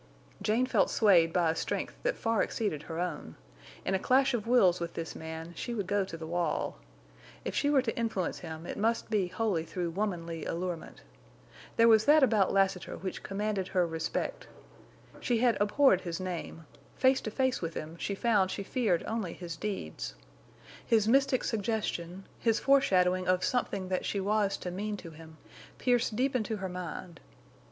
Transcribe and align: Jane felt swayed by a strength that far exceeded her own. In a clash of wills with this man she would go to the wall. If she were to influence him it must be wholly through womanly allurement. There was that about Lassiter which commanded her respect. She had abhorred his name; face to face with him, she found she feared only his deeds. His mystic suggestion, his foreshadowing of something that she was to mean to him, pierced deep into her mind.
Jane 0.41 0.65
felt 0.65 0.89
swayed 0.89 1.31
by 1.31 1.51
a 1.51 1.55
strength 1.55 1.95
that 2.01 2.17
far 2.17 2.41
exceeded 2.41 2.81
her 2.81 2.99
own. 2.99 3.35
In 3.85 3.93
a 3.93 3.99
clash 3.99 4.33
of 4.33 4.47
wills 4.47 4.79
with 4.79 4.95
this 4.95 5.15
man 5.15 5.53
she 5.55 5.75
would 5.75 5.85
go 5.85 6.03
to 6.03 6.17
the 6.17 6.25
wall. 6.25 6.79
If 7.45 7.53
she 7.53 7.69
were 7.69 7.83
to 7.83 7.95
influence 7.95 8.39
him 8.39 8.65
it 8.65 8.79
must 8.79 9.11
be 9.11 9.27
wholly 9.27 9.63
through 9.63 9.91
womanly 9.91 10.43
allurement. 10.43 11.03
There 11.77 11.87
was 11.87 12.05
that 12.05 12.23
about 12.23 12.51
Lassiter 12.51 12.97
which 12.97 13.21
commanded 13.21 13.67
her 13.67 13.85
respect. 13.85 14.47
She 15.19 15.37
had 15.37 15.55
abhorred 15.61 16.01
his 16.01 16.19
name; 16.19 16.65
face 16.95 17.21
to 17.21 17.29
face 17.29 17.61
with 17.61 17.75
him, 17.75 17.95
she 17.99 18.15
found 18.15 18.49
she 18.49 18.63
feared 18.63 19.03
only 19.05 19.33
his 19.33 19.55
deeds. 19.55 20.15
His 20.83 21.07
mystic 21.07 21.43
suggestion, 21.43 22.25
his 22.39 22.59
foreshadowing 22.59 23.27
of 23.27 23.43
something 23.43 23.89
that 23.89 24.03
she 24.05 24.19
was 24.19 24.57
to 24.57 24.71
mean 24.71 24.97
to 24.97 25.11
him, 25.11 25.37
pierced 25.77 26.15
deep 26.15 26.35
into 26.35 26.57
her 26.57 26.69
mind. 26.69 27.19